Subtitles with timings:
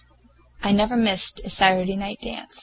[0.63, 2.59] I never missed a Saturday night dance.